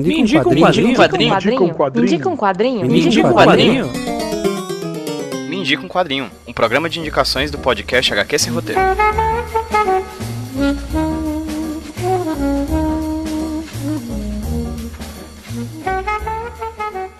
Me 0.00 0.20
indica 0.20 0.48
um 0.48 0.54
quadrinho. 0.56 0.88
Me 0.88 0.92
indica 0.92 1.62
um 1.62 1.72
quadrinho. 1.72 1.94
Me 1.94 2.02
indica 2.02 2.28
um 2.28 2.36
quadrinho. 2.36 2.86
Me 2.86 3.00
indica 3.00 3.28
um 3.28 3.32
quadrinho. 3.32 3.90
Me 5.48 5.56
indica 5.56 5.82
um 5.84 5.88
quadrinho. 5.88 6.30
Um 6.46 6.52
programa 6.52 6.88
de 6.90 6.98
indicações 6.98 7.50
do 7.50 7.58
podcast 7.58 8.12
HQ 8.12 8.38
Sem 8.38 8.52
Roteiro. 8.52 8.80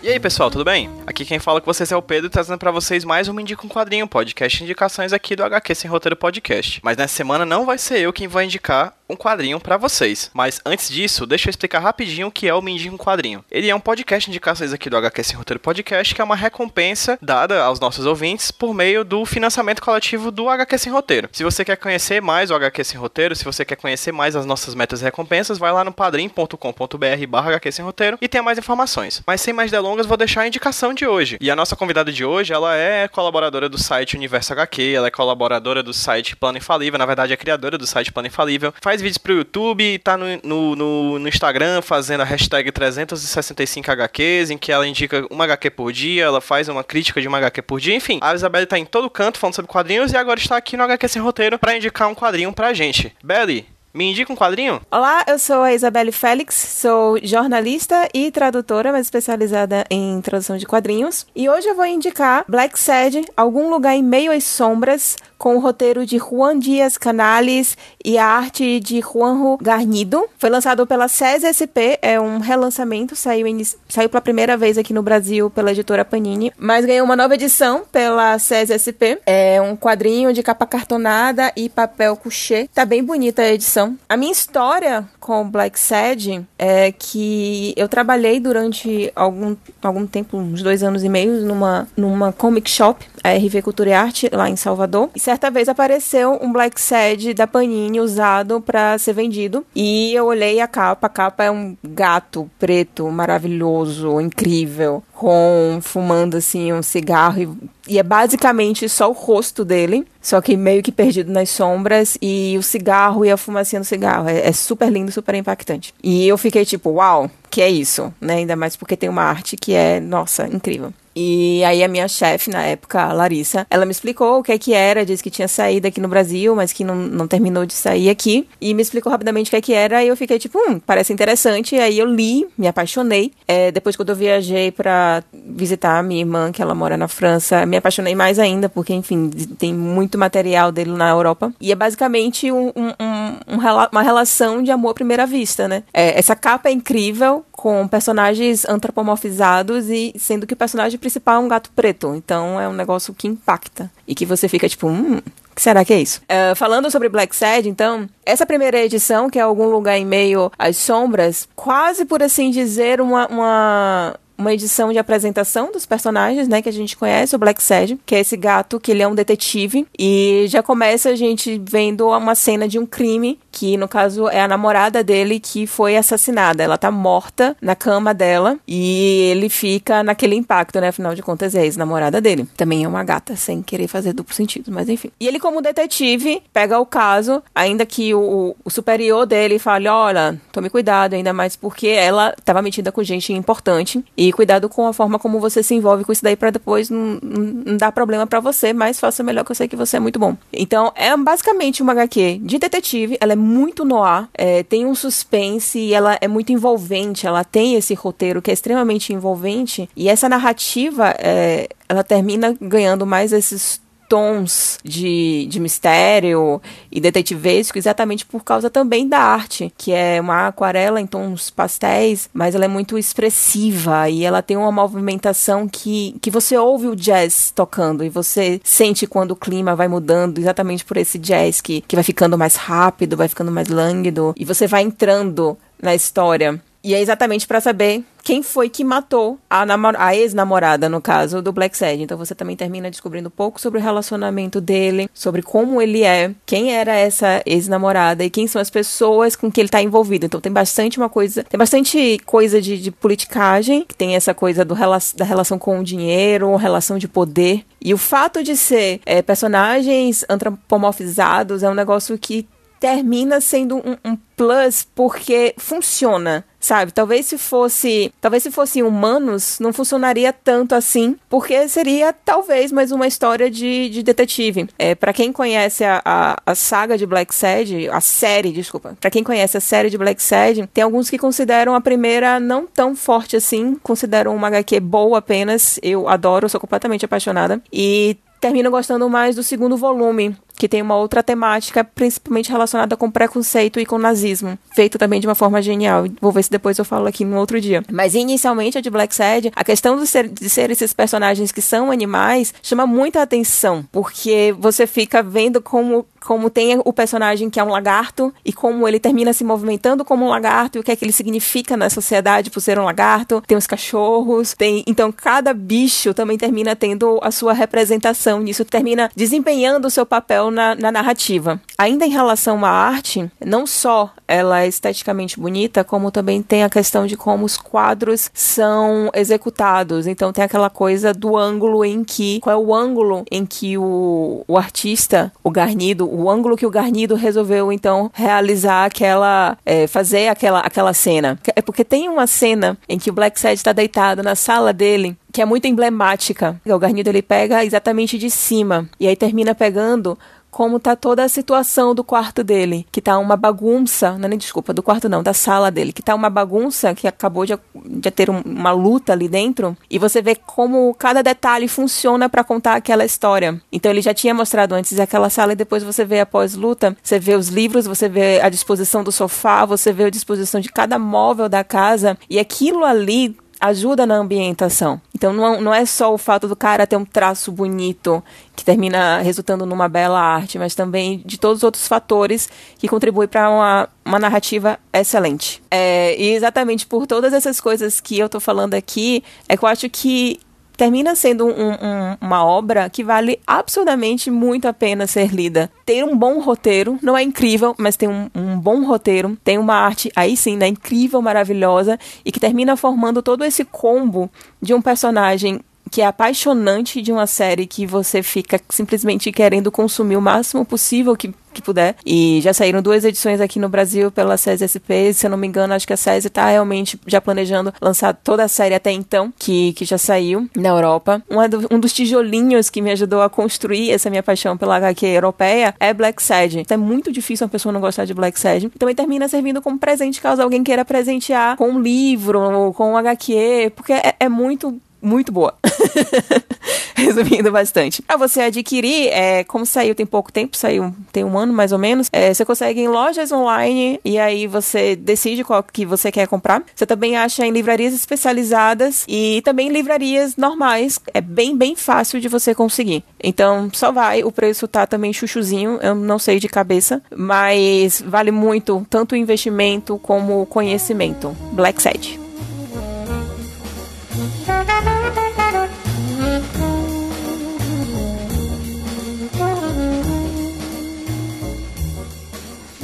E 0.03 0.09
aí 0.09 0.21
pessoal, 0.21 0.51
tudo 0.51 0.65
bem? 0.65 0.91
Aqui 1.15 1.25
quem 1.25 1.39
fala 1.39 1.61
com 1.61 1.73
vocês 1.73 1.93
é 1.93 1.97
o 1.97 2.03
Pedro, 2.03 2.29
trazendo 2.29 2.59
para 2.59 2.73
vocês 2.73 3.05
mais 3.05 3.29
um 3.29 3.39
Indica 3.39 3.65
um 3.65 3.71
Quadrinho, 3.71 4.05
podcast 4.05 4.65
indicações 4.65 5.13
aqui 5.13 5.37
do 5.37 5.45
HQ 5.45 5.73
Sem 5.73 5.89
Roteiro 5.89 6.17
Podcast. 6.17 6.81
Mas 6.83 6.97
nessa 6.97 7.15
semana 7.15 7.47
não 7.47 7.65
vai 7.65 7.79
ser 7.79 8.01
eu 8.01 8.13
quem 8.13 8.27
vai 8.27 8.47
indicar 8.47 8.93
um 9.09 9.17
quadrinho 9.17 9.61
para 9.61 9.77
vocês. 9.77 10.31
Mas 10.33 10.61
antes 10.65 10.89
disso, 10.89 11.27
deixa 11.27 11.49
eu 11.49 11.51
explicar 11.51 11.79
rapidinho 11.79 12.29
o 12.29 12.31
que 12.31 12.49
é 12.49 12.55
o 12.55 12.63
Me 12.63 12.75
Quadrinho. 12.99 13.45
Ele 13.51 13.69
é 13.69 13.75
um 13.75 13.81
podcast 13.81 14.27
de 14.27 14.31
indicações 14.33 14.73
aqui 14.73 14.91
do 14.91 14.97
HQ 14.97 15.25
Sem 15.25 15.37
Roteiro 15.37 15.61
Podcast, 15.61 16.15
que 16.15 16.21
é 16.21 16.25
uma 16.25 16.37
recompensa 16.37 17.19
dada 17.21 17.63
aos 17.63 17.79
nossos 17.79 18.07
ouvintes 18.07 18.51
por 18.51 18.75
meio 18.75 19.05
do 19.05 19.25
financiamento 19.25 19.83
coletivo 19.83 20.31
do 20.31 20.49
HQ 20.49 20.79
Sem 20.79 20.93
Roteiro. 20.93 21.29
Se 21.33 21.45
você 21.45 21.65
quer 21.65 21.77
conhecer 21.77 22.21
mais 22.21 22.51
o 22.51 22.55
HQ 22.55 22.85
Sem 22.85 22.99
Roteiro, 22.99 23.37
se 23.37 23.45
você 23.45 23.65
quer 23.65 23.77
conhecer 23.77 24.11
mais 24.11 24.35
as 24.35 24.47
nossas 24.47 24.75
metas 24.75 25.01
e 25.01 25.05
recompensas, 25.05 25.59
vai 25.59 25.73
lá 25.73 25.85
no 25.85 25.93
padrim.com.br 25.93 27.27
barra 27.29 27.51
HQ 27.51 27.73
Sem 27.73 27.85
Roteiro 27.85 28.19
e 28.21 28.29
tenha 28.29 28.43
mais 28.43 28.59
informações. 28.59 29.23
Mas 29.27 29.41
sem 29.41 29.55
mais 29.55 29.71
delongas, 29.71 30.07
vou 30.07 30.17
deixar 30.17 30.43
a 30.43 30.47
indicação 30.47 30.93
de 30.93 31.04
hoje. 31.07 31.37
E 31.41 31.51
a 31.51 31.57
nossa 31.57 31.77
convidada 31.77 32.13
de 32.13 32.25
hoje, 32.25 32.53
ela 32.53 32.77
é 32.77 33.09
colaboradora 33.09 33.69
do 33.69 33.79
site 33.79 34.17
Universo 34.17 34.53
HQ, 34.53 34.95
ela 34.95 35.07
é 35.07 35.11
colaboradora 35.11 35.83
do 35.83 35.93
site 35.93 36.37
Plano 36.37 36.59
Infalível, 36.59 36.99
na 36.99 37.07
verdade 37.07 37.33
é 37.33 37.37
criadora 37.37 37.79
do 37.79 37.87
site 37.87 38.13
Plano 38.13 38.29
Infalível, 38.29 38.73
faz 38.81 39.01
vídeos 39.01 39.19
pro 39.19 39.35
YouTube, 39.35 39.99
tá 39.99 40.17
no, 40.17 40.27
no, 40.43 40.77
no, 40.77 41.19
no 41.19 41.29
Instagram 41.29 41.83
fazendo 41.83 42.23
a 42.23 42.25
hashtag 42.25 42.71
365HQs, 42.71 44.51
em 44.51 44.59
que 44.59 44.73
ela 44.73 44.87
indica 44.87 45.27
uma 45.31 45.45
HQ 45.45 45.71
por 45.71 45.93
dia, 45.93 46.25
ela 46.25 46.41
faz 46.41 46.69
uma 46.69 46.85
crítica 46.85 47.21
de 47.21 47.29
uma 47.29 47.39
HQ 47.39 47.63
por 47.63 47.81
dia, 47.81 47.95
enfim. 47.95 48.19
A 48.23 48.35
Isabelle 48.35 48.67
tá 48.67 48.79
em 48.79 48.85
todo 48.85 49.11
canto 49.11 49.39
falando 49.39 49.55
sobre 49.55 49.71
quadrinhos 49.71 50.13
e 50.13 50.17
agora 50.17 50.39
está 50.39 50.57
aqui 50.57 50.77
no 50.77 50.85
HQ 50.85 51.09
Sem 51.09 51.23
Roteiro 51.23 51.59
para 51.59 51.77
indicar 51.77 52.09
um 52.09 52.15
quadrinho 52.15 52.53
pra 52.53 52.73
gente. 52.73 53.15
Belly, 53.23 53.67
me 53.95 54.11
indica 54.11 54.33
um 54.33 54.37
quadrinho? 54.37 54.81
Olá, 54.91 55.25
eu 55.29 55.39
sou 55.39 55.63
a 55.63 55.73
Isabelle 55.73 56.11
Félix, 56.11 56.57
sou 56.57 57.17
jornalista 57.23 58.09
e 58.13 58.29
tradutora, 58.33 58.91
mas 58.91 59.07
especializada 59.07 59.85
em 59.89 60.21
tradução 60.21 60.57
de 60.57 60.67
quadrinhos. 60.67 61.25
E 61.35 61.49
hoje 61.49 61.69
eu 61.69 61.77
vou 61.77 61.87
indicar 61.87 62.45
Black 62.49 62.77
Sad, 62.79 63.25
Algum 63.37 63.71
Lugar 63.71 63.95
em 63.95 64.03
Meio 64.03 64.33
às 64.33 64.43
Sombras, 64.43 65.17
com 65.39 65.57
o 65.57 65.61
roteiro 65.61 66.07
de 66.07 66.19
Juan 66.19 66.59
Dias 66.59 66.97
Canales 66.97 67.77
e 68.03 68.17
a 68.17 68.25
arte 68.25 68.81
de 68.81 69.01
Juanjo 69.01 69.59
Garnido. 69.59 70.25
Foi 70.39 70.49
lançado 70.49 70.87
pela 70.87 71.07
SES 71.07 71.45
SP, 71.55 71.99
é 72.01 72.19
um 72.19 72.39
relançamento, 72.39 73.15
saiu, 73.15 73.47
saiu 73.89 74.09
pela 74.09 74.23
primeira 74.23 74.57
vez 74.57 74.79
aqui 74.79 74.95
no 74.95 75.03
Brasil 75.03 75.51
pela 75.51 75.71
editora 75.71 76.03
Panini, 76.03 76.51
mas 76.57 76.87
ganhou 76.87 77.05
uma 77.05 77.15
nova 77.15 77.35
edição 77.35 77.85
pela 77.93 78.39
SES 78.39 78.71
SP. 78.73 79.21
É 79.27 79.61
um 79.61 79.77
quadrinho 79.77 80.33
de 80.33 80.43
capa 80.43 80.67
cartonada 80.67 81.53
e 81.55 81.69
papel 81.69 82.17
couché. 82.17 82.67
Tá 82.73 82.87
bem 82.87 83.05
bonita 83.05 83.43
a 83.43 83.53
edição. 83.53 83.84
A 84.09 84.17
minha 84.17 84.33
história 84.33 85.05
com 85.19 85.49
Black 85.49 85.79
Sad 85.79 86.47
é 86.59 86.93
que 86.93 87.73
eu 87.77 87.89
trabalhei 87.89 88.41
durante 88.41 89.13
algum, 89.15 89.57
algum 89.83 90.07
tempo, 90.07 90.37
uns 90.37 90.63
dois 90.63 90.83
anos 90.83 91.03
e 91.03 91.09
meio, 91.09 91.41
numa, 91.43 91.89
numa 91.97 92.33
comic 92.33 92.71
shop, 92.71 93.07
a 93.23 93.33
RV 93.33 93.63
Cultura 93.63 93.91
e 93.91 93.93
Arte, 93.93 94.29
lá 94.33 94.49
em 94.49 94.57
Salvador. 94.57 95.11
E 95.15 95.21
certa 95.21 95.51
vez 95.51 95.69
apareceu 95.69 96.39
um 96.43 96.53
Black 96.53 96.81
Sad 96.81 97.35
da 97.35 97.47
Panini 97.47 98.01
usado 98.01 98.61
para 98.61 98.99
ser 98.99 99.13
vendido. 99.13 99.65
E 99.75 100.15
eu 100.15 100.27
olhei 100.27 100.61
a 100.61 100.69
capa. 100.69 101.07
A 101.07 101.11
capa 101.11 101.45
é 101.45 101.51
um 101.51 101.77
gato 101.83 102.51
preto, 102.59 103.09
maravilhoso, 103.11 104.21
incrível, 104.21 105.03
com 105.13 105.79
fumando 105.81 106.37
assim 106.37 106.73
um 106.73 106.83
cigarro 106.83 107.41
e 107.41 107.74
e 107.87 107.99
é 107.99 108.03
basicamente 108.03 108.89
só 108.89 109.09
o 109.11 109.13
rosto 109.13 109.65
dele, 109.65 110.07
só 110.21 110.41
que 110.41 110.57
meio 110.57 110.83
que 110.83 110.91
perdido 110.91 111.31
nas 111.31 111.51
sombras, 111.51 112.17
e 112.21 112.57
o 112.59 112.63
cigarro 112.63 113.25
e 113.25 113.31
a 113.31 113.37
fumacinha 113.37 113.81
do 113.81 113.87
cigarro. 113.87 114.29
É, 114.29 114.49
é, 114.49 114.53
super 114.53 114.91
lindo, 114.91 115.13
super 115.13 115.35
impactante. 115.35 115.95
E 116.03 116.27
eu 116.27 116.39
fiquei 116.39 116.65
tipo, 116.65 116.91
uau, 116.91 117.31
que 117.55 117.63
é 117.63 117.71
isso, 117.71 118.13
né? 118.21 118.35
Ainda 118.35 118.57
mais 118.57 118.75
porque 118.75 118.97
tem 118.97 119.09
uma 119.09 119.23
arte 119.23 119.57
que 119.57 119.75
é, 119.75 120.01
nossa, 120.01 120.45
incrível. 120.49 120.93
E 121.17 121.63
aí 121.65 121.85
a 121.85 121.89
minha 121.89 122.09
chefe, 122.09 122.51
na 122.51 122.63
época, 122.63 123.01
a 123.01 123.13
Larissa, 123.13 123.67
ela 123.71 123.85
me 123.85 123.93
explicou 123.93 124.41
o 124.41 124.43
que 124.43 124.53
é 124.53 124.59
que 124.59 124.75
era, 124.75 125.07
disse 125.07 125.23
que 125.23 125.31
tinha 125.31 125.47
saído 125.47 125.87
aqui 125.87 126.01
no 126.01 126.09
Brasil, 126.09 126.57
mas 126.57 126.73
que 126.73 126.83
não, 126.83 126.97
não 126.97 127.29
terminou 127.29 127.65
de 127.65 127.73
sair 127.73 128.11
aqui. 128.11 128.49
E 128.61 128.75
me 128.75 128.83
explicou 128.83 129.13
rapidamente 129.13 129.49
o 129.49 129.51
que 129.51 129.57
é 129.57 129.61
que 129.61 129.73
era, 129.73 130.03
e 130.03 130.09
eu 130.09 130.17
fiquei 130.17 130.39
tipo, 130.39 130.59
hum, 130.59 130.81
parece 130.85 131.13
interessante. 131.13 131.77
E 131.77 131.79
aí 131.79 131.99
eu 131.99 132.07
li, 132.07 132.47
me 132.59 132.67
apaixonei. 132.67 133.33
É, 133.47 133.71
depois, 133.71 133.95
quando 133.95 134.09
eu 134.09 134.17
viajei 134.17 134.73
para 134.73 135.23
visitar 135.33 135.99
a 135.99 136.03
minha 136.03 136.21
irmã, 136.21 136.51
que 136.51 136.61
ela 136.61 136.75
mora 136.75 136.97
na 136.97 137.07
França, 137.07 137.65
me 137.65 137.77
apaixonei 137.77 138.15
mais 138.15 138.39
ainda, 138.39 138.69
porque, 138.69 138.93
enfim, 138.93 139.31
tem 139.59 139.73
muito 139.73 140.19
material 140.19 140.73
dele 140.73 140.91
na 140.91 141.11
Europa. 141.11 141.53
E 141.61 141.71
é 141.71 141.77
basicamente 141.77 142.51
um, 142.51 142.73
um, 142.75 142.89
um, 142.99 143.89
uma 143.93 144.03
relação 144.03 144.63
de 144.63 144.73
amor 144.73 144.91
à 144.91 144.95
primeira 144.95 145.27
vista, 145.27 145.69
né? 145.69 145.85
É, 145.93 146.19
essa 146.19 146.35
capa 146.35 146.69
é 146.69 146.73
incrível, 146.73 147.44
com 147.53 147.87
personagens 147.89 148.65
antropomorfizados 148.67 149.89
e 149.89 150.15
sendo 150.19 150.47
que 150.47 150.55
o 150.55 150.57
personagem 150.57 150.99
principal 150.99 151.37
é 151.37 151.45
um 151.45 151.49
gato 151.49 151.71
preto. 151.75 152.15
Então 152.15 152.61
é 152.61 152.69
um 152.69 152.73
negócio 152.73 153.15
que 153.15 153.29
impacta 153.29 153.91
e 154.07 154.15
que 154.15 154.27
você 154.27 154.49
fica 154.49 154.69
tipo, 154.69 154.87
hum, 154.89 155.21
que 155.55 155.63
será 155.63 155.85
que 155.85 155.93
é 155.93 156.01
isso? 156.01 156.21
Uh, 156.23 156.55
falando 156.57 156.91
sobre 156.91 157.09
Black 157.09 157.35
Sad, 157.35 157.69
então, 157.69 158.09
essa 158.27 158.45
primeira 158.45 158.79
edição, 158.83 159.31
que 159.31 159.39
é 159.39 159.43
algum 159.43 159.67
lugar 159.67 159.97
em 159.97 160.05
meio 160.05 160.51
às 160.59 160.77
sombras, 160.77 161.49
quase 161.55 162.05
por 162.05 162.23
assim 162.23 162.51
dizer, 162.51 163.01
uma, 163.01 163.29
uma 163.29 164.17
uma 164.37 164.53
edição 164.53 164.93
de 164.93 164.99
apresentação 164.99 165.71
dos 165.73 165.87
personagens, 165.87 166.49
né, 166.49 166.61
que 166.61 166.69
a 166.69 166.73
gente 166.73 166.97
conhece, 166.97 167.35
o 167.35 167.39
Black 167.39 167.63
Sad, 167.63 167.99
que 168.05 168.15
é 168.15 168.21
esse 168.21 168.37
gato 168.37 168.81
que 168.81 168.91
ele 168.91 169.03
é 169.03 169.09
um 169.09 169.15
detetive 169.15 169.87
e 169.99 170.45
já 170.49 170.63
começa 170.63 171.11
a 171.11 171.15
gente 171.15 171.61
vendo 171.65 172.09
uma 172.09 172.35
cena 172.35 172.69
de 172.69 172.79
um 172.79 172.87
crime 172.87 173.39
que 173.51 173.77
no 173.77 173.87
caso 173.87 174.29
é 174.29 174.41
a 174.41 174.49
namorada 174.49 175.03
dele 175.05 175.39
que 175.39 175.67
foi 175.67 175.97
assassinada. 175.97 176.63
Ela 176.63 176.77
tá 176.77 176.91
morta 176.91 177.57
na 177.61 177.77
cama 177.77 178.13
dela 178.13 178.59
e 178.67 179.31
ele 179.31 179.49
fica 179.49 180.03
naquele 180.03 180.35
impacto, 180.35 180.81
né, 180.81 180.89
afinal 180.89 181.15
de 181.15 181.23
contas 181.23 181.55
é 181.55 181.61
a 181.61 181.65
ex-namorada 181.65 182.21
dele. 182.21 182.49
Também 182.57 182.85
é 182.85 182.89
uma 182.89 183.05
gata, 183.05 183.37
sem 183.37 183.63
querer 183.63 183.87
fazer 183.87 184.13
duplo 184.13 184.35
sentido, 184.35 184.73
mas 184.73 184.89
enfim. 184.89 185.11
E 185.21 185.29
ele 185.29 185.39
como 185.39 185.63
detetive 185.63 186.43
pega 186.53 186.79
o 186.79 186.87
caso, 186.87 187.43
ainda 187.55 187.87
que 187.87 188.15
o, 188.15 188.57
o 188.65 188.71
superior 188.71 189.27
dele 189.27 189.59
fale, 189.59 189.89
olha, 189.89 190.39
tome 190.53 190.69
cuidado, 190.69 191.15
ainda 191.15 191.33
mais 191.33 191.57
porque 191.57 191.87
ela 191.87 192.35
tava 192.45 192.61
metida 192.63 192.91
com 192.91 193.03
gente 193.03 193.33
importante 193.33 194.05
e 194.17 194.24
cuidado 194.33 194.69
com 194.69 194.87
a 194.87 194.93
forma 194.93 195.19
como 195.19 195.41
você 195.41 195.63
se 195.63 195.75
envolve 195.75 196.05
com 196.05 196.13
isso 196.13 196.23
daí 196.23 196.37
para 196.37 196.51
depois 196.51 196.91
não, 196.91 197.19
não 197.23 197.77
dar 197.77 197.93
problema 197.93 198.27
para 198.27 198.41
você, 198.41 198.73
mas 198.73 199.01
faça 199.01 199.23
melhor 199.23 199.45
que 199.45 199.51
eu 199.51 199.57
sei 199.57 199.69
que 199.69 199.77
você 199.77 199.97
é 199.97 200.01
muito 200.01 200.19
bom. 200.19 200.37
Então, 200.53 200.93
é 200.95 201.17
basicamente 201.17 201.83
uma 201.83 201.93
HQ 201.93 202.41
de 202.43 202.59
detetive, 202.59 203.17
ela 203.21 203.33
é 203.33 203.37
muito 203.37 203.85
noir, 203.85 204.29
é, 204.35 204.63
tem 204.63 204.87
um 204.87 204.95
suspense 204.95 205.79
e 205.79 205.95
ela 205.95 206.19
é 206.21 206.29
muito 206.29 206.53
envolvente, 206.53 207.27
ela 207.27 207.45
tem 207.45 207.75
esse 207.75 207.95
roteiro 207.95 208.43
que 208.43 208.51
é 208.51 208.55
extremamente 208.55 209.13
envolvente 209.13 209.89
e 209.97 210.09
essa 210.09 210.29
narrativa, 210.29 211.15
é, 211.19 211.69
ela 211.89 212.03
termina 212.03 212.57
ganhando 212.61 213.07
mais 213.07 213.33
esses 213.33 213.84
tons 214.15 214.79
de, 214.85 215.45
de 215.51 215.59
mistério 215.59 216.63
e 216.89 217.01
detetivesco 217.01 217.77
exatamente 217.77 218.25
por 218.25 218.45
causa 218.45 218.71
também 218.71 219.09
da 219.09 219.19
arte, 219.19 219.75
que 219.77 219.91
é 219.91 220.21
uma 220.21 220.47
aquarela 220.47 221.01
em 221.01 221.07
tons 221.07 221.51
pastéis, 221.51 222.31
mas 222.33 222.55
ela 222.55 222.65
é 222.65 222.69
muito 222.69 222.97
expressiva 222.97 224.09
e 224.09 224.23
ela 224.23 224.41
tem 224.41 224.57
uma 224.57 224.71
movimentação 224.71 225.67
que, 225.67 226.15
que 226.23 226.31
você 226.31 226.57
ouve 226.57 226.87
o 226.87 226.95
jazz 226.95 227.51
tocando 227.53 228.05
e 228.05 228.09
você 228.09 228.61
sente 228.63 229.05
quando 229.05 229.33
o 229.33 229.37
clima 229.37 229.75
vai 229.75 229.89
mudando 229.89 230.39
exatamente 230.39 230.85
por 230.85 230.97
esse 230.97 231.19
jazz 231.19 231.61
que, 231.61 231.81
que 231.81 231.97
vai 231.97 232.05
ficando 232.05 232.39
mais 232.39 232.55
rápido, 232.55 233.17
vai 233.17 233.27
ficando 233.27 233.51
mais 233.51 233.67
lânguido 233.67 234.33
e 234.39 234.45
você 234.45 234.69
vai 234.69 234.83
entrando 234.83 235.59
na 235.83 235.93
história. 235.93 236.63
E 236.85 236.95
é 236.95 237.01
exatamente 237.01 237.47
para 237.47 237.63
saber 237.63 238.05
quem 238.23 238.43
foi 238.43 238.69
que 238.69 238.85
matou 238.85 239.39
a, 239.49 239.65
a 239.99 240.17
ex-namorada, 240.17 240.89
no 240.89 241.01
caso, 241.01 241.41
do 241.41 241.53
Black 241.53 241.77
Sad. 241.77 242.03
Então 242.03 242.17
você 242.17 242.35
também 242.35 242.57
termina 242.57 242.91
descobrindo 242.91 243.29
um 243.29 243.31
pouco 243.31 243.61
sobre 243.61 243.79
o 243.79 243.83
relacionamento 243.83 244.61
dele, 244.61 245.09
sobre 245.13 245.43
como 245.43 245.81
ele 245.81 246.03
é, 246.03 246.35
quem 246.45 246.75
era 246.75 246.95
essa 246.95 247.43
ex-namorada 247.47 248.25
e 248.25 248.31
quem 248.31 248.47
são 248.47 248.61
as 248.61 248.69
pessoas 248.69 249.35
com 249.35 249.51
que 249.51 249.61
ele 249.61 249.69
está 249.69 249.83
envolvido. 249.83 250.27
Então 250.27 250.41
tem 250.41 250.53
bastante 250.53 250.99
uma 250.99 251.09
coisa, 251.09 251.43
tem 251.45 251.59
bastante 251.59 252.19
coisa 252.27 252.61
de, 252.61 252.79
de 252.79 252.91
politicagem, 252.91 253.85
que 253.87 253.95
tem 253.95 254.15
essa 254.15 254.35
coisa 254.35 254.65
do, 254.65 254.75
da 254.75 255.25
relação 255.25 255.59
com 255.59 255.81
o 255.81 255.85
dinheiro, 255.85 256.55
relação 256.57 256.99
de 256.99 257.09
poder. 257.09 257.65
E 257.81 257.93
o 257.93 257.99
fato 257.99 258.43
de 258.43 258.57
ser 258.57 259.01
é, 259.05 259.21
personagens 259.21 260.25
antropomorfizados 260.29 261.63
é 261.63 261.69
um 261.69 261.75
negócio 261.75 262.19
que 262.19 262.47
termina 262.85 263.41
sendo 263.41 263.79
um, 263.79 263.97
um 264.05 264.15
plus 264.37 264.87
porque 264.95 265.55
funciona 265.57 266.45
sabe? 266.61 266.93
Talvez 266.93 267.27
se 267.27 267.37
fosse, 267.37 268.11
talvez 268.23 268.43
se 268.43 268.51
fossem 268.51 268.83
humanos, 268.83 269.59
não 269.61 269.71
funcionaria 269.71 270.33
tanto 270.33 270.75
assim, 270.75 271.15
porque 271.29 271.69
seria 271.69 272.11
talvez 272.11 272.73
mais 272.73 272.91
uma 272.91 273.07
história 273.07 273.51
de, 273.51 273.91
de 273.91 274.03
detetive. 274.03 274.67
É, 274.79 274.95
para 274.95 275.13
quem 275.13 275.31
conhece 275.31 275.85
a, 275.85 276.01
a, 276.03 276.39
a, 276.47 276.55
saga 276.55 276.97
de 276.97 277.05
Black 277.05 277.35
Sad, 277.35 277.91
a 277.91 278.01
série, 278.01 278.51
desculpa, 278.51 278.97
para 278.99 279.11
quem 279.11 279.23
conhece 279.23 279.59
a 279.59 279.61
série 279.61 279.91
de 279.91 279.99
Black 279.99 280.23
Sad, 280.23 280.67
tem 280.73 280.83
alguns 280.83 281.11
que 281.11 281.19
consideram 281.19 281.75
a 281.75 281.83
primeira 281.83 282.41
não 282.41 282.67
tão 282.67 282.97
forte 282.97 283.37
assim, 283.37 283.79
consideram 283.83 284.35
uma 284.35 284.47
HQ 284.47 284.81
boa 284.81 285.19
apenas. 285.19 285.79
Eu 285.83 286.09
adoro, 286.09 286.49
sou 286.49 286.59
completamente 286.59 287.05
apaixonada 287.05 287.61
e 287.71 288.17
termino 288.45 288.71
gostando 288.71 289.09
mais 289.09 289.35
do 289.35 289.43
segundo 289.43 289.75
volume, 289.75 290.37
que 290.57 290.69
tem 290.69 290.83
uma 290.83 290.97
outra 290.97 291.23
temática, 291.23 291.85
principalmente 291.85 292.51
relacionada 292.51 292.97
com 292.97 293.11
preconceito 293.11 293.81
e 293.81 293.87
com 293.87 293.99
nazismo, 293.99 294.59
feito 294.75 294.99
também 294.99 295.21
de 295.21 295.27
uma 295.27 295.35
forma 295.35 295.61
genial. 295.61 296.05
Vou 296.21 296.33
ver 296.33 296.45
se 296.45 296.51
depois 296.51 296.79
eu 296.79 296.85
falo 296.85 297.07
aqui 297.07 297.25
no 297.25 297.37
outro 297.37 297.61
dia. 297.61 297.83
Mas 297.91 298.15
inicialmente 298.15 298.79
a 298.79 298.81
de 298.81 298.91
Black 298.91 299.15
Sad, 299.15 299.53
a 299.55 299.65
questão 299.65 299.99
de 299.99 300.07
ser, 300.07 300.29
de 300.29 300.49
ser 300.49 300.71
esses 300.71 300.93
personagens 300.93 301.51
que 301.51 301.63
são 301.63 301.91
animais 301.91 302.55
chama 302.63 302.87
muita 302.87 303.23
atenção, 303.23 303.85
porque 303.91 304.55
você 304.59 304.87
fica 304.87 305.23
vendo 305.23 305.61
como 305.61 306.07
como 306.25 306.49
tem 306.49 306.81
o 306.85 306.93
personagem 306.93 307.51
que 307.51 307.61
é 307.61 307.65
um 307.65 307.69
lagarto 307.69 308.33
e 308.45 308.53
como 308.53 308.89
ele 308.89 308.99
termina 308.99 309.33
se 309.33 309.45
movimentando 309.45 310.05
como 310.05 310.25
um 310.25 310.29
lagarto 310.29 310.79
e 310.79 310.81
o 310.81 310.83
que 310.83 310.91
é 310.91 310.97
que 310.97 311.05
ele 311.05 311.13
significa 311.13 311.77
na 311.77 311.91
sociedade 311.91 312.51
por 312.51 312.61
ser 312.61 312.79
um 312.79 312.85
lagarto. 312.85 313.43
Tem 313.47 313.57
os 313.57 313.67
cachorros, 313.67 314.55
tem 314.55 314.83
então 314.87 315.13
cada 315.13 315.53
bicho 315.53 316.15
também 316.15 316.39
termina 316.39 316.75
tendo 316.75 317.19
a 317.23 317.31
sua 317.31 317.53
representação 317.53 318.41
nisso, 318.41 318.65
termina 318.65 319.11
desempenhando 319.15 319.87
o 319.87 319.91
seu 319.91 320.07
papel 320.07 320.51
na, 320.51 320.75
na 320.75 320.91
narrativa. 320.91 321.61
Ainda 321.77 322.07
em 322.07 322.11
relação 322.11 322.65
à 322.65 322.71
arte, 322.71 323.31
não 323.45 323.67
só 323.67 324.11
ela 324.27 324.63
é 324.63 324.69
esteticamente 324.69 325.39
bonita, 325.39 325.85
como 325.85 326.11
também 326.11 326.43
tem 326.43 326.65
a 326.65 326.71
questão 326.71 327.07
de 327.07 327.17
como 327.17 327.45
os 327.45 327.57
quadros 327.57 328.31
são 328.33 329.11
executados. 329.15 330.07
Então 330.07 330.33
tem 330.33 330.45
aquela 330.45 330.71
coisa 330.71 331.13
do 331.13 331.37
ângulo 331.37 331.85
em 331.85 332.03
que. 332.03 332.41
Qual 332.41 332.55
é 332.55 332.59
o 332.59 332.75
ângulo 332.75 333.25
em 333.31 333.45
que 333.45 333.77
o, 333.77 334.45
o 334.49 334.57
artista, 334.57 335.33
o 335.43 335.51
Garnido, 335.51 336.09
o 336.15 336.31
ângulo 336.31 336.57
que 336.57 336.67
o 336.67 336.71
Garnido 336.71 337.17
resolveu 337.17 337.73
então 337.73 338.11
realizar 338.15 338.85
aquela. 338.85 339.59
É, 339.67 339.87
fazer 339.87 340.29
aquela, 340.29 340.61
aquela 340.61 340.93
cena. 340.93 341.39
É 341.57 341.61
porque 341.61 341.85
tem 341.85 342.09
uma 342.09 342.27
cena 342.27 342.79
em 342.89 342.99
que 342.99 343.11
o 343.11 343.13
Black 343.13 343.39
Sad 343.39 343.55
está 343.55 343.73
deitado 343.73 344.23
na 344.23 344.35
sala 344.35 344.73
dele 344.73 345.17
que 345.33 345.43
é 345.43 345.45
muito 345.45 345.67
emblemática. 345.67 346.61
O 346.65 346.79
Garnido 346.79 347.11
ele 347.11 347.21
pega 347.21 347.65
exatamente 347.65 348.17
de 348.17 348.31
cima 348.31 348.89
e 349.01 349.09
aí 349.09 349.17
termina 349.17 349.53
pegando 349.53 350.17
como 350.55 350.79
tá 350.79 350.95
toda 350.95 351.25
a 351.25 351.29
situação 351.29 351.97
do 351.97 352.05
quarto 352.05 352.45
dele, 352.45 352.87
que 352.93 353.03
tá 353.03 353.19
uma 353.19 353.37
bagunça, 353.37 354.17
não 354.17 354.27
é 354.27 354.29
nem 354.29 354.39
desculpa, 354.39 354.73
do 354.73 354.85
quarto 354.85 355.09
não, 355.09 355.21
da 355.21 355.35
sala 355.35 355.69
dele, 355.69 355.93
que 355.93 356.01
tá 356.01 356.15
uma 356.15 356.31
bagunça, 356.31 356.95
que 356.95 357.09
acabou 357.09 357.45
de, 357.45 357.59
de 357.75 358.09
ter 358.13 358.31
um, 358.31 358.41
uma 358.43 358.71
luta 358.71 359.13
ali 359.13 359.27
dentro, 359.27 359.77
e 359.91 359.99
você 359.99 360.23
vê 360.23 360.37
como 360.37 360.95
cada 360.95 361.23
detalhe 361.23 361.67
funciona 361.67 362.29
para 362.29 362.45
contar 362.45 362.77
aquela 362.77 363.05
história. 363.05 363.61
Então 363.73 363.91
ele 363.91 364.01
já 364.01 364.15
tinha 364.15 364.33
mostrado 364.33 364.77
antes 364.77 364.97
aquela 365.01 365.29
sala 365.29 365.55
e 365.55 365.57
depois 365.57 365.83
você 365.83 366.05
vê 366.05 366.21
após 366.21 366.55
luta, 366.55 366.97
você 367.03 367.19
vê 367.19 367.35
os 367.35 367.49
livros, 367.49 367.85
você 367.85 368.09
vê 368.09 368.41
a 368.41 368.49
disposição 368.49 369.03
do 369.03 369.11
sofá, 369.11 369.65
você 369.65 369.93
vê 369.93 370.05
a 370.05 370.11
disposição 370.11 370.61
de 370.61 370.69
cada 370.69 371.01
móvel 371.01 371.49
da 371.49 371.65
casa, 371.65 372.17
e 372.31 372.39
aquilo 372.39 372.85
ali 372.85 373.37
ajuda 373.65 374.05
na 374.05 374.17
ambientação. 374.17 375.01
Então 375.15 375.33
não, 375.33 375.59
não 375.59 375.75
é 375.75 375.87
só 375.87 376.13
o 376.13 376.19
fato 376.19 376.47
do 376.47 376.55
cara 376.55 376.87
ter 376.87 376.97
um 376.97 377.05
traço 377.05 377.51
bonito 377.51 378.23
que 378.55 378.63
termina 378.63 379.23
resultando 379.23 379.65
numa 379.65 379.89
bela 379.89 380.21
arte, 380.21 380.59
mas 380.59 380.75
também 380.75 381.23
de 381.25 381.39
todos 381.39 381.59
os 381.59 381.65
outros 381.65 381.89
fatores 381.89 382.49
que 382.79 382.87
contribuem 382.87 383.27
para 383.27 383.49
uma, 383.49 383.89
uma 384.05 384.19
narrativa 384.19 384.79
excelente. 384.93 385.63
É, 385.71 386.15
e 386.21 386.35
exatamente 386.35 386.87
por 386.87 387.07
todas 387.07 387.33
essas 387.33 387.59
coisas 387.59 388.01
que 388.01 388.19
eu 388.19 388.29
tô 388.29 388.39
falando 388.39 388.75
aqui, 388.75 389.25
é 389.49 389.57
que 389.57 389.65
eu 389.65 389.69
acho 389.69 389.89
que 389.89 390.41
termina 390.77 391.15
sendo 391.15 391.47
um, 391.47 391.73
um, 391.73 392.17
uma 392.21 392.45
obra 392.45 392.89
que 392.91 393.05
vale 393.05 393.41
absurdamente 393.47 394.31
muito 394.31 394.67
a 394.67 394.73
pena 394.73 395.07
ser 395.07 395.29
lida. 395.35 395.71
Ter 395.85 396.05
um 396.05 396.17
bom 396.17 396.41
roteiro, 396.41 396.99
não 397.03 397.17
é 397.17 397.23
incrível, 397.23 397.75
mas 397.79 397.97
tem 397.97 398.09
um, 398.09 398.29
um 398.35 398.59
bom 398.59 398.85
roteiro, 398.85 399.37
tem 399.45 399.59
uma 399.59 399.75
arte, 399.75 400.11
aí 400.17 400.37
sim, 400.37 400.57
né, 400.57 400.69
incrível, 400.69 401.21
maravilhosa, 401.23 401.99
e 402.25 402.33
que 402.33 402.41
termina 402.41 402.77
formando 402.77 403.23
todo 403.23 403.45
esse 403.45 403.65
combo 403.65 404.31
de 404.61 404.75
um 404.75 404.83
personagem 404.83 405.61
que 405.95 406.03
é 406.03 406.07
apaixonante 406.07 407.01
de 407.01 407.13
uma 407.13 407.25
série 407.25 407.69
que 407.69 407.87
você 407.87 408.21
fica 408.21 408.61
simplesmente 408.69 409.31
querendo 409.31 409.71
consumir 409.71 410.17
o 410.17 410.21
máximo 410.21 410.65
possível 410.65 411.15
que, 411.15 411.33
que 411.53 411.63
puder. 411.63 411.95
E 412.05 412.41
já 412.43 412.53
saíram 412.53 412.83
duas 412.83 413.05
edições 413.05 413.41
aqui 413.41 413.61
no 413.61 413.69
Brasil 413.69 414.11
pela 414.11 414.37
SESI 414.37 414.67
SP. 414.67 415.15
Se 415.15 415.25
eu 415.25 415.31
não 415.31 415.39
me 415.39 415.47
engano, 415.47 415.73
acho 415.73 415.87
que 415.87 415.93
a 415.93 415.97
SESI 415.97 416.31
tá 416.31 416.49
realmente 416.49 416.99
já 417.07 417.21
planejando 417.21 417.73
lançar 417.81 418.13
toda 418.13 418.43
a 418.43 418.49
série 418.49 418.75
até 418.75 418.91
então, 418.91 419.33
que, 419.39 419.73
que 419.75 419.85
já 419.85 419.97
saiu 419.97 420.51
na 420.57 420.71
Europa. 420.71 421.23
Um, 421.31 421.49
do, 421.49 421.69
um 421.71 421.79
dos 421.79 421.93
tijolinhos 421.93 422.69
que 422.69 422.83
me 422.83 422.91
ajudou 422.91 423.23
a 423.23 423.31
construir 423.31 423.93
essa 423.93 424.11
minha 424.11 424.23
paixão 424.23 424.57
pela 424.57 424.75
HQ 424.79 425.07
europeia 425.07 425.77
é 425.79 425.95
Black 425.95 426.21
Sad. 426.21 426.65
É 426.69 426.77
muito 426.77 427.13
difícil 427.13 427.45
uma 427.45 427.51
pessoa 427.53 427.73
não 427.73 427.81
gostar 427.81 428.05
de 428.05 428.15
Black 428.15 428.37
Sad. 428.37 428.69
Também 428.71 428.97
termina 428.97 429.29
servindo 429.29 429.63
como 429.63 429.79
presente 429.79 430.21
caso 430.21 430.43
alguém 430.43 430.65
queira 430.65 430.85
presentear 430.85 431.57
com 431.57 431.69
um 431.69 431.81
livro, 431.81 432.73
com 432.77 432.95
um 432.95 432.97
HQ, 432.97 433.75
porque 433.77 433.93
é, 433.93 434.17
é 434.19 434.29
muito 434.29 434.77
muito 435.05 435.31
boa. 435.31 435.55
Resumindo 436.97 437.51
bastante. 437.51 438.03
Pra 438.03 438.17
você 438.17 438.43
adquirir, 438.43 439.09
é, 439.09 439.45
como 439.45 439.67
saiu 439.67 439.95
tem 439.95 440.07
pouco 440.07 440.33
tempo, 440.33 440.57
saiu 440.57 440.95
tem 441.13 441.25
um 441.25 441.39
ano 441.39 441.53
mais 441.53 441.73
ou 441.73 441.79
menos, 441.79 442.09
é, 442.13 442.33
você 442.33 442.45
consegue 442.45 442.81
em 442.81 442.89
lojas 442.89 443.31
online 443.31 444.01
e 444.05 444.19
aí 444.19 444.47
você 444.47 444.97
decide 444.97 445.45
qual 445.45 445.63
que 445.63 445.85
você 445.85 446.11
quer 446.11 446.27
comprar. 446.27 446.63
Você 446.75 446.87
também 446.87 447.17
acha 447.17 447.45
em 447.45 447.51
livrarias 447.51 447.93
especializadas 447.93 449.05
e 449.09 449.43
também 449.45 449.69
livrarias 449.69 450.37
normais. 450.37 450.99
É 451.13 451.21
bem, 451.21 451.57
bem 451.57 451.77
fácil 451.77 452.21
de 452.21 452.29
você 452.29 452.55
conseguir. 452.55 453.05
Então, 453.23 453.71
só 453.73 453.93
vai. 453.93 454.23
O 454.23 454.33
preço 454.33 454.67
tá 454.67 454.87
também 454.87 455.13
chuchuzinho, 455.13 455.79
eu 455.83 455.95
não 455.95 456.19
sei 456.19 456.39
de 456.39 456.49
cabeça, 456.49 457.03
mas 457.15 458.03
vale 458.05 458.31
muito 458.31 458.87
tanto 458.89 459.13
o 459.13 459.17
investimento 459.17 459.99
como 459.99 460.43
o 460.43 460.47
conhecimento. 460.47 461.37
Black 461.53 461.83
Side. 461.83 462.24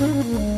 Mm-hmm. 0.00 0.50